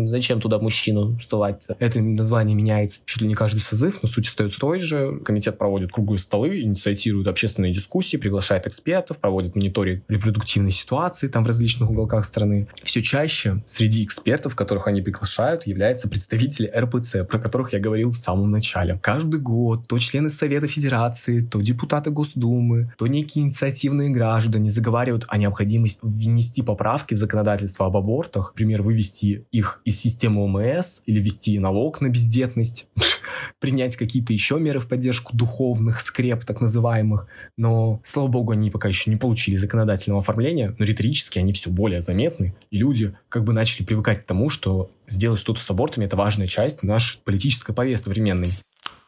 [0.07, 1.63] Зачем туда мужчину ссылать?
[1.79, 5.19] Это название меняется чуть ли не каждый созыв, но суть остается той же.
[5.23, 11.47] Комитет проводит круглые столы, инициирует общественные дискуссии, приглашает экспертов, проводит мониторинг репродуктивной ситуации там в
[11.47, 12.67] различных уголках страны.
[12.83, 18.17] Все чаще среди экспертов, которых они приглашают, являются представители РПЦ, про которых я говорил в
[18.17, 18.99] самом начале.
[19.01, 25.37] Каждый год то члены Совета Федерации, то депутаты Госдумы, то некие инициативные граждане заговаривают о
[25.37, 31.57] необходимости внести поправки в законодательство об абортах, например, вывести их из системы ОМС или ввести
[31.59, 32.87] налог на бездетность,
[33.59, 37.27] принять какие-то еще меры в поддержку духовных скреп, так называемых.
[37.57, 42.01] Но, слава богу, они пока еще не получили законодательного оформления, но риторически они все более
[42.01, 46.15] заметны, и люди как бы начали привыкать к тому, что сделать что-то с абортами— это
[46.15, 48.47] важная часть нашей политической повестки современной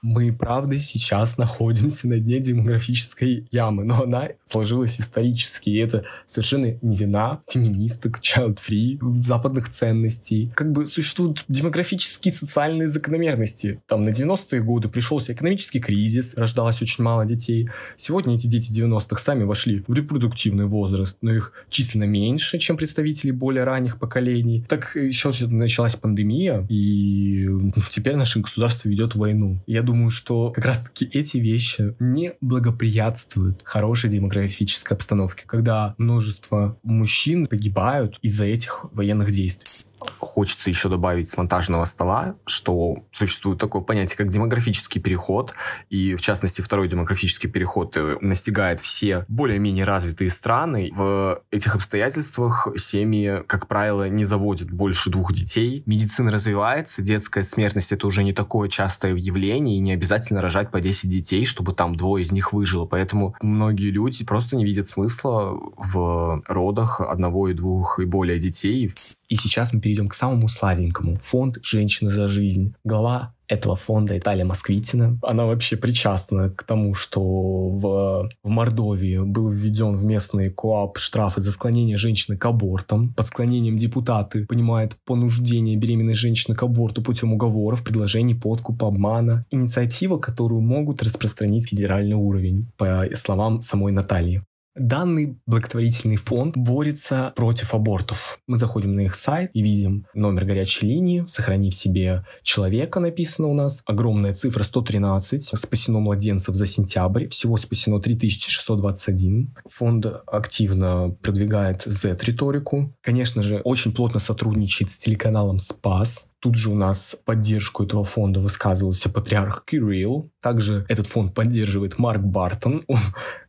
[0.03, 6.77] мы, правда, сейчас находимся на дне демографической ямы, но она сложилась исторически, и это совершенно
[6.81, 10.51] не вина феминисток, child-free, западных ценностей.
[10.55, 13.81] Как бы существуют демографические социальные закономерности.
[13.87, 17.69] Там на 90-е годы пришелся экономический кризис, рождалось очень мало детей.
[17.95, 23.31] Сегодня эти дети 90-х сами вошли в репродуктивный возраст, но их численно меньше, чем представители
[23.31, 24.65] более ранних поколений.
[24.67, 27.47] Так еще началась пандемия, и
[27.89, 29.61] теперь наше государство ведет войну.
[29.65, 36.77] Я думаю, думаю, что как раз-таки эти вещи не благоприятствуют хорошей демографической обстановке, когда множество
[36.82, 39.86] мужчин погибают из-за этих военных действий
[40.23, 45.53] хочется еще добавить с монтажного стола, что существует такое понятие, как демографический переход,
[45.89, 50.91] и в частности второй демографический переход э, настигает все более-менее развитые страны.
[50.93, 55.83] В этих обстоятельствах семьи, как правило, не заводят больше двух детей.
[55.86, 60.81] Медицина развивается, детская смертность это уже не такое частое явление, и не обязательно рожать по
[60.81, 62.86] 10 детей, чтобы там двое из них выжило.
[62.86, 68.93] Поэтому многие люди просто не видят смысла в родах одного и двух и более детей.
[69.34, 71.17] И сейчас мы перейдем к самому сладенькому.
[71.17, 72.76] Фонд «Женщины за жизнь».
[72.84, 75.17] Глава этого фонда Италия Москвитина.
[75.24, 81.41] Она вообще причастна к тому, что в, в Мордовии был введен в местный КОАП штрафы
[81.41, 83.12] за склонение женщины к абортам.
[83.15, 89.48] Под склонением депутаты понимают понуждение беременной женщины к аборту путем уговоров, предложений, подкупа, обмана.
[89.50, 94.43] Инициатива, которую могут распространить федеральный уровень, по словам самой Натальи.
[94.75, 98.39] Данный благотворительный фонд борется против абортов.
[98.47, 103.53] Мы заходим на их сайт и видим номер горячей линии, сохранив себе человека, написано у
[103.53, 103.83] нас.
[103.86, 105.43] Огромная цифра 113.
[105.57, 107.27] Спасено младенцев за сентябрь.
[107.27, 109.55] Всего спасено 3621.
[109.69, 112.95] Фонд активно продвигает Z-риторику.
[113.01, 118.41] Конечно же, очень плотно сотрудничает с телеканалом «Спас», Тут же у нас поддержку этого фонда
[118.41, 120.29] высказывался патриарх Кирилл.
[120.41, 122.83] Также этот фонд поддерживает Марк Бартон.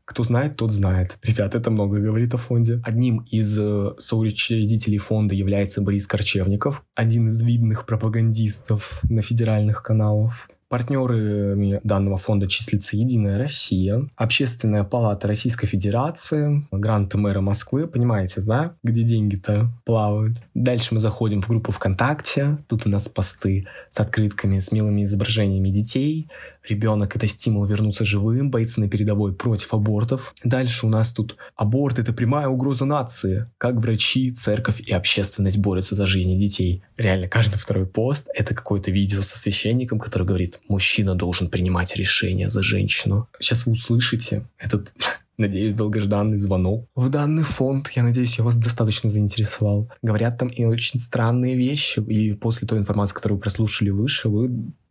[0.05, 1.19] Кто знает, тот знает.
[1.23, 2.81] Ребят, это много говорит о фонде.
[2.85, 10.49] Одним из э, соучредителей фонда является Борис Корчевников, один из видных пропагандистов на федеральных каналах.
[10.69, 18.75] Партнерами данного фонда числится Единая Россия, Общественная палата Российской Федерации, гранты мэра Москвы, понимаете, да,
[18.83, 20.39] где деньги-то плавают.
[20.55, 25.69] Дальше мы заходим в группу ВКонтакте, тут у нас посты с открытками, с милыми изображениями
[25.69, 26.29] детей,
[26.69, 30.35] Ребенок— это стимул вернуться живым, бойцы на передовой против абортов.
[30.43, 33.51] Дальше у нас тут аборт— это прямая угроза нации.
[33.59, 36.83] Как врачи, церковь и общественность борются за жизни детей.
[36.97, 42.49] Реально, каждый второй пост— это какое-то видео со священником, который говорит, мужчина должен принимать решение
[42.49, 43.29] за женщину.
[43.39, 44.93] Сейчас вы услышите этот
[45.37, 46.87] Надеюсь, долгожданный звонок.
[46.95, 49.91] В данный фонд, я надеюсь, я вас достаточно заинтересовал.
[50.01, 54.49] Говорят там и очень странные вещи, и после той информации, которую вы прослушали выше, вы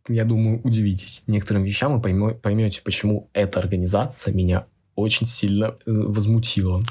[0.08, 6.82] я думаю, удивитесь некоторым вещам и поймете, почему эта организация меня очень сильно э, возмутила.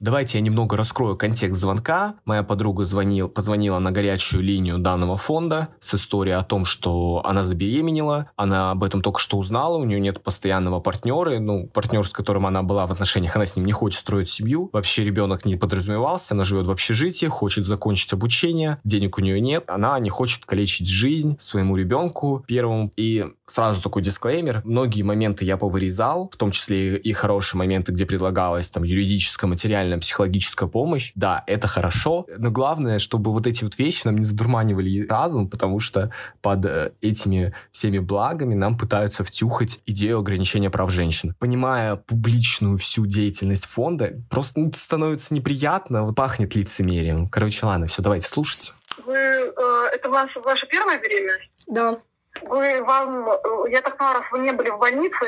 [0.00, 2.14] Давайте я немного раскрою контекст звонка.
[2.24, 7.42] Моя подруга звонил, позвонила на горячую линию данного фонда с историей о том, что она
[7.42, 8.30] забеременела.
[8.36, 9.76] Она об этом только что узнала.
[9.76, 11.40] У нее нет постоянного партнера.
[11.40, 14.70] Ну, партнер, с которым она была в отношениях, она с ним не хочет строить семью.
[14.72, 16.34] Вообще ребенок не подразумевался.
[16.34, 18.78] Она живет в общежитии, хочет закончить обучение.
[18.84, 19.64] Денег у нее нет.
[19.66, 22.92] Она не хочет калечить жизнь своему ребенку первому.
[22.96, 24.62] И сразу такой дисклеймер.
[24.64, 29.48] Многие моменты я повырезал, в том числе и хорошие моменты, где предлагалась там юридическая,
[29.88, 31.12] материальная, психологическая помощь.
[31.14, 35.80] Да, это хорошо, но главное, чтобы вот эти вот вещи нам не задурманивали разум, потому
[35.80, 36.10] что
[36.42, 41.34] под э, этими всеми благами нам пытаются втюхать идею ограничения прав женщин.
[41.38, 47.28] Понимая публичную всю деятельность фонда, просто ну, становится неприятно, вот пахнет лицемерием.
[47.28, 48.72] Короче, ладно, все, давайте слушать.
[49.06, 49.52] Вы, э,
[49.94, 51.50] это ваша, ваша первая беременность?
[51.66, 51.98] Да.
[52.42, 55.24] Вы, вам, э, я так понимаю, раз вы не были в больнице,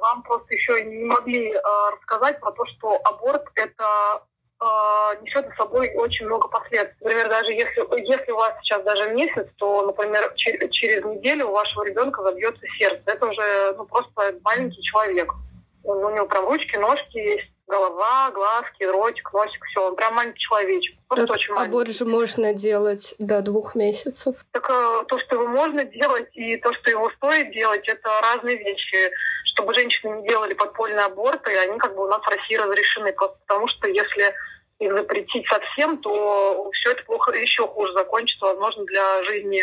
[0.00, 1.60] вам просто еще не могли э,
[1.92, 4.22] рассказать про то, что аборт это
[4.60, 4.64] э,
[5.22, 6.96] несет за собой очень много последствий.
[7.00, 11.52] Например, даже если, если у вас сейчас даже месяц, то, например, через, через неделю у
[11.52, 13.02] вашего ребенка забьется сердце.
[13.06, 15.32] Это уже ну, просто маленький человек.
[15.84, 19.88] У него прям ручки, ножки есть голова, глазки, ротик, носик, все.
[19.88, 20.96] Он прям маленький человечек.
[21.08, 21.70] Просто так очень маленький.
[21.70, 24.36] аборт же можно делать до двух месяцев.
[24.52, 28.56] Так э, то, что его можно делать, и то, что его стоит делать, это разные
[28.56, 29.10] вещи.
[29.54, 33.12] Чтобы женщины не делали подпольные аборты, они как бы у нас в России разрешены.
[33.12, 34.34] Просто потому что если
[34.82, 39.62] их запретить совсем, то все это плохо, еще хуже закончится, возможно, для жизни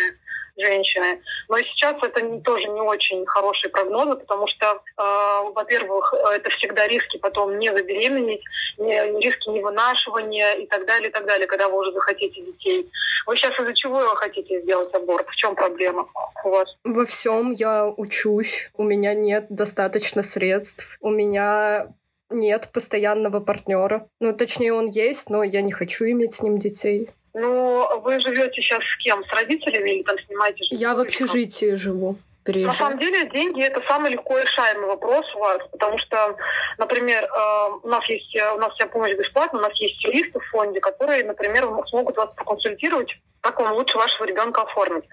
[0.58, 1.22] женщины.
[1.48, 6.88] Но сейчас это не, тоже не очень хорошие прогнозы, потому что, э, во-первых, это всегда
[6.88, 8.44] риски потом не забеременеть,
[8.78, 12.90] не, риски невынашивания и так далее, и так далее, когда вы уже захотите детей.
[13.26, 15.28] Вы сейчас из-за чего вы хотите сделать аборт?
[15.30, 16.08] В чем проблема
[16.44, 16.68] у вас?
[16.84, 21.88] Во всем я учусь, у меня нет достаточно средств, у меня
[22.30, 24.08] нет постоянного партнера.
[24.20, 27.10] Ну, точнее, он есть, но я не хочу иметь с ним детей.
[27.34, 29.24] Ну, вы живете сейчас с кем?
[29.24, 30.66] С родителями или там снимаете?
[30.72, 32.18] Я в общежитии живу.
[32.44, 32.74] Переезжаю.
[32.74, 36.36] На самом деле деньги это самый легко решаемый вопрос у вас, потому что,
[36.78, 40.46] например, э, у нас есть у нас вся помощь бесплатная, у нас есть юристы в
[40.50, 43.12] фонде, которые, например, смогут вас проконсультировать,
[43.42, 45.04] как вам лучше вашего ребенка оформить.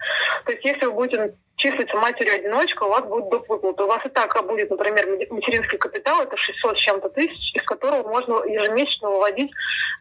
[0.45, 1.35] То есть, если вы будете
[1.71, 3.47] числится матерью-одиночкой, у вас будет доп.
[3.49, 3.83] выплата.
[3.83, 8.07] У вас и так будет, например, материнский капитал, это 600 с чем-то тысяч, из которого
[8.07, 9.51] можно ежемесячно выводить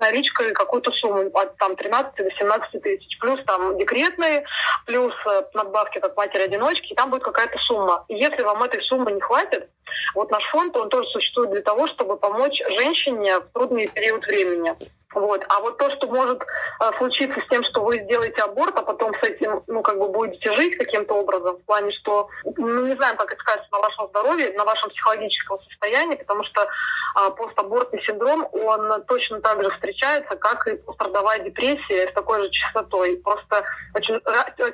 [0.00, 3.18] наличкой какую-то сумму от там 13 до 17 тысяч.
[3.18, 4.44] Плюс там декретные,
[4.86, 8.04] плюс э, надбавки как матери-одиночки, и там будет какая-то сумма.
[8.08, 9.68] И если вам этой суммы не хватит,
[10.14, 14.74] вот наш фонд, он тоже существует для того, чтобы помочь женщине в трудный период времени.
[15.14, 15.44] Вот.
[15.48, 19.14] А вот то, что может э, случиться с тем, что вы сделаете аборт, а потом
[19.14, 23.16] с этим, ну, как бы будете жить каким-то образом, в плане, что, ну, не знаем,
[23.16, 28.48] как это скажется на вашем здоровье, на вашем психологическом состоянии, потому что э, постабортный синдром,
[28.52, 33.16] он точно так же встречается, как и пострадовая депрессия с такой же частотой.
[33.18, 34.20] Просто очень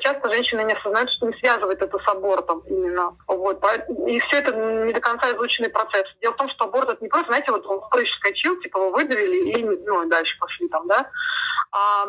[0.01, 3.15] часто женщины не осознают, что не связывает это с абортом именно.
[3.29, 3.63] Вот.
[4.07, 6.05] И все это не до конца изученный процесс.
[6.21, 8.79] Дело в том, что аборт это не просто, знаете, вот он в прыщ скачил, типа
[8.81, 11.11] вы выдавили и ну, дальше дальше пошли там, да,
[11.73, 12.07] а,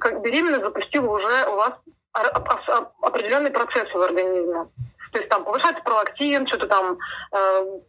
[0.00, 1.72] как беременность запустила уже у вас
[3.02, 4.68] определенные процессы в организме.
[5.12, 6.98] То есть там повышается пролактин, что-то там,
[7.32, 7.80] э,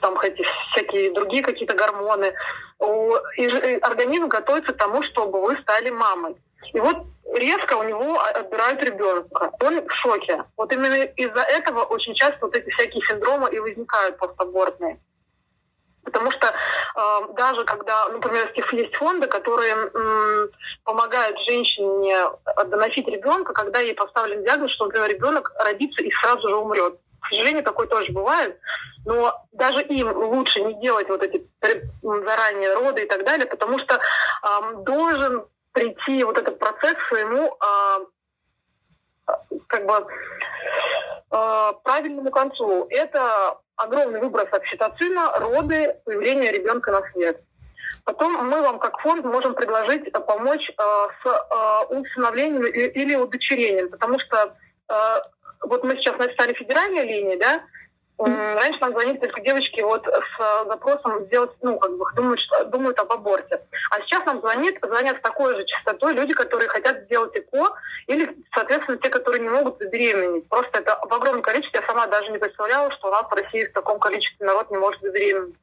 [0.00, 2.34] там эти всякие другие какие-то гормоны.
[3.36, 6.36] И организм готовится к тому, чтобы вы стали мамой.
[6.72, 6.96] И вот
[7.34, 9.52] резко у него отбирают ребенка.
[9.60, 10.44] Он в шоке.
[10.56, 15.00] Вот именно из-за этого очень часто вот эти всякие синдромы и возникают постобортные.
[16.10, 20.50] Потому что э, даже когда, например, есть фонды, которые м,
[20.84, 22.16] помогают женщине
[22.66, 26.98] доносить ребенка, когда ей поставлен диагноз, что, например, ребенок родится и сразу же умрет.
[27.20, 28.58] К сожалению, такое тоже бывает.
[29.04, 31.46] Но даже им лучше не делать вот эти
[32.02, 38.04] заранее роды и так далее, потому что э, должен прийти вот этот процесс своему э,
[39.66, 40.06] как бы
[41.30, 42.86] э, правильному концу.
[42.88, 47.40] Это огромный выброс окситоцина, роды, появление ребенка на свет.
[48.04, 50.72] Потом мы вам как фонд можем предложить э, помочь э,
[51.22, 54.56] с э, усыновлением или удочерением, потому что
[54.88, 54.94] э,
[55.62, 57.62] вот мы сейчас написали федеральные линии, да,
[58.18, 62.98] Раньше нам звонили только девочки вот с запросом сделать, ну, как бы думают, что, думают
[62.98, 63.60] об аборте.
[63.90, 67.76] А сейчас нам звонит, звонят с такой же частотой люди, которые хотят сделать ЭКО,
[68.08, 70.48] или, соответственно, те, которые не могут забеременеть.
[70.48, 71.80] Просто это в огромном количестве.
[71.80, 74.78] Я сама даже не представляла, что у нас в России в таком количестве народ не
[74.78, 75.54] может забеременеть.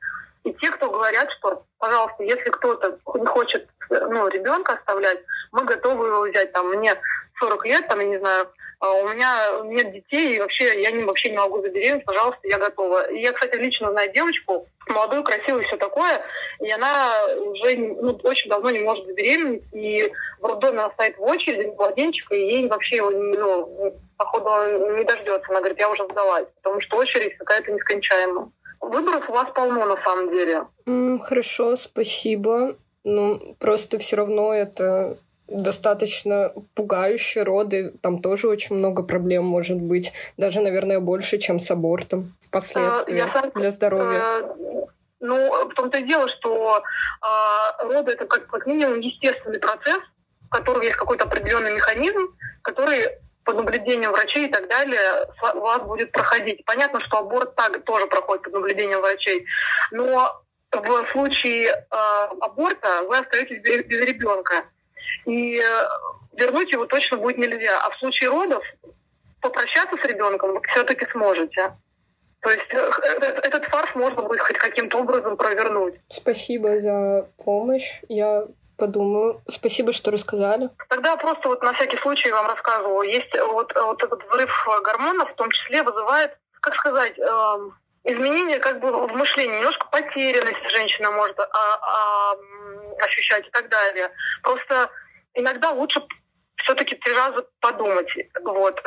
[0.46, 5.20] И те, кто говорят, что, пожалуйста, если кто-то не хочет ну, ребенка оставлять,
[5.52, 6.52] мы готовы его взять.
[6.54, 6.96] Там, мне
[7.40, 8.48] 40 лет, там, я не знаю,
[8.80, 12.60] а у меня нет детей, и вообще я не, вообще не могу забеременеть, пожалуйста, я
[12.60, 13.10] готова.
[13.10, 16.22] И я, кстати, лично знаю девочку, молодую, красивую, все такое,
[16.60, 21.24] и она уже ну, очень давно не может забеременеть, и в роддоме она стоит в
[21.24, 25.50] очереди младенчика, и ей вообще его, ну, походу, не дождется.
[25.50, 28.50] Она говорит, я уже сдалась, потому что очередь какая-то нескончаемая.
[28.90, 30.68] Выборов у вас полно, на самом деле.
[30.86, 32.76] Mm, хорошо, спасибо.
[33.04, 35.18] Ну, просто все равно это
[35.48, 37.94] достаточно пугающие роды.
[38.02, 40.14] Там тоже очень много проблем может быть.
[40.38, 44.22] Даже, наверное, больше, чем с абортом впоследствии а, я, для здоровья.
[44.22, 44.56] А,
[45.20, 46.82] ну, в том-то и дело, что
[47.22, 50.02] а, роды это как, как минимум естественный процесс,
[50.48, 53.10] в котором есть какой-то определенный механизм, который
[53.46, 56.66] под наблюдением врачей и так далее у вас будет проходить.
[56.66, 59.46] Понятно, что аборт так тоже проходит под наблюдением врачей,
[59.92, 60.42] но
[60.72, 61.76] в случае э,
[62.42, 64.66] аборта вы остаетесь без, без ребенка.
[65.26, 65.64] И э,
[66.34, 67.80] вернуть его точно будет нельзя.
[67.82, 68.64] А в случае родов
[69.42, 71.78] попрощаться с ребенком вы все-таки сможете.
[72.42, 72.92] То есть э,
[73.44, 75.96] этот фарс можно будет хоть каким-то образом провернуть.
[76.10, 78.02] Спасибо за помощь.
[78.10, 79.42] Я подумаю.
[79.48, 80.70] Спасибо, что рассказали.
[80.90, 83.10] Тогда просто вот на всякий случай вам рассказываю.
[83.10, 84.52] Есть вот, вот этот взрыв
[84.84, 87.58] гормонов, в том числе вызывает, как сказать, э,
[88.06, 92.36] изменение как бы в мышлении, немножко потерянность женщина может а, а,
[93.04, 94.12] ощущать и так далее.
[94.44, 94.90] Просто
[95.34, 96.02] иногда лучше
[96.58, 98.10] все-таки три раза подумать.
[98.44, 98.80] Вот.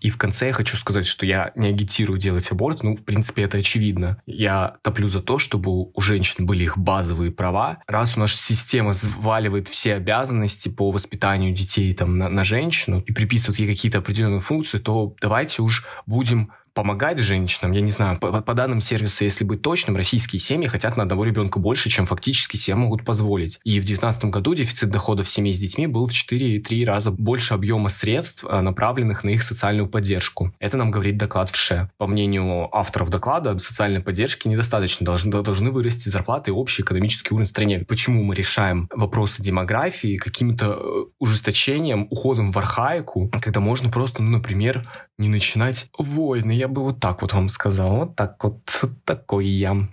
[0.00, 3.42] И в конце я хочу сказать, что я не агитирую делать аборт, ну, в принципе,
[3.42, 4.20] это очевидно.
[4.26, 7.78] Я топлю за то, чтобы у женщин были их базовые права.
[7.86, 13.12] Раз у нас система взваливает все обязанности по воспитанию детей там, на, на женщину и
[13.12, 18.42] приписывает ей какие-то определенные функции, то давайте уж будем помогать женщинам, я не знаю, по,
[18.42, 22.58] по данным сервиса, если быть точным, российские семьи хотят на одного ребенка больше, чем фактически
[22.58, 23.58] себе могут позволить.
[23.64, 27.88] И в 2019 году дефицит доходов семей с детьми был в 4,3 раза больше объема
[27.88, 30.52] средств, э, направленных на их социальную поддержку.
[30.58, 31.88] Это нам говорит доклад ВШЭ.
[31.96, 37.46] По мнению авторов доклада, социальной поддержки недостаточно, должны, должны вырасти зарплаты и общий экономический уровень
[37.46, 37.86] в стране.
[37.88, 44.30] Почему мы решаем вопросы демографии каким-то э, ужесточением, уходом в архаику, когда можно просто, ну,
[44.30, 44.86] например,
[45.18, 46.52] не начинать войны.
[46.52, 47.96] Я бы вот так вот вам сказал.
[47.96, 48.60] Вот так вот.
[49.04, 49.88] Такой я.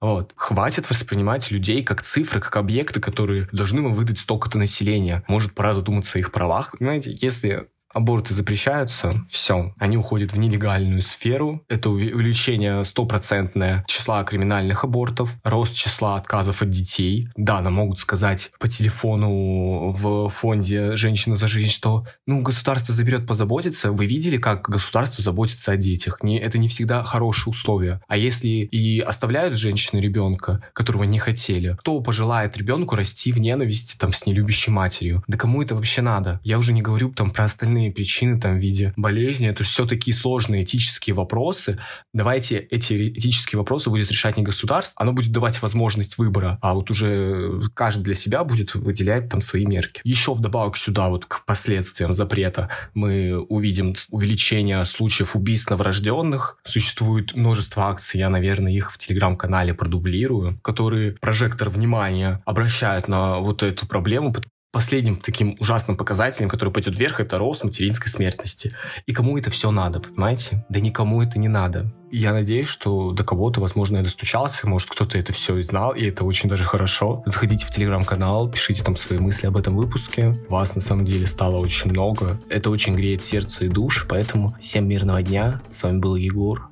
[0.00, 0.32] Вот.
[0.36, 5.24] Хватит воспринимать людей как цифры, как объекты, которые должны вам выдать столько-то населения.
[5.28, 6.74] Может, пора задуматься о их правах.
[6.78, 11.64] Понимаете, если аборты запрещаются, все, они уходят в нелегальную сферу.
[11.66, 17.28] Это увеличение стопроцентное числа криминальных абортов, рост числа отказов от детей.
[17.36, 23.26] Да, нам могут сказать по телефону в фонде «Женщина за жизнь», что ну, государство заберет
[23.26, 23.92] позаботиться.
[23.92, 26.22] Вы видели, как государство заботится о детях?
[26.22, 28.02] Не, это не всегда хорошие условия.
[28.08, 33.96] А если и оставляют женщину ребенка, которого не хотели, кто пожелает ребенку расти в ненависти
[33.96, 35.24] там с нелюбящей матерью?
[35.26, 36.40] Да кому это вообще надо?
[36.44, 39.48] Я уже не говорю там про остальные основные причины там в виде болезни.
[39.48, 41.78] Это все такие сложные этические вопросы.
[42.12, 46.90] Давайте эти этические вопросы будет решать не государство, оно будет давать возможность выбора, а вот
[46.90, 50.00] уже каждый для себя будет выделять там свои мерки.
[50.04, 56.58] Еще вдобавок сюда вот к последствиям запрета мы увидим увеличение случаев убийств новорожденных.
[56.64, 63.62] Существует множество акций, я, наверное, их в телеграм-канале продублирую, которые прожектор внимания обращают на вот
[63.62, 64.32] эту проблему,
[64.72, 68.72] последним таким ужасным показателем, который пойдет вверх, это рост материнской смертности.
[69.06, 70.66] И кому это все надо, понимаете?
[70.68, 71.92] Да никому это не надо.
[72.10, 76.24] Я надеюсь, что до кого-то, возможно, я достучался, может, кто-то это все знал, и это
[76.24, 77.22] очень даже хорошо.
[77.26, 80.34] Заходите в телеграм-канал, пишите там свои мысли об этом выпуске.
[80.48, 82.38] Вас на самом деле стало очень много.
[82.48, 85.62] Это очень греет сердце и душ, поэтому всем мирного дня.
[85.70, 86.68] С вами был Егор.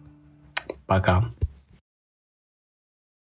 [0.87, 1.33] Пока.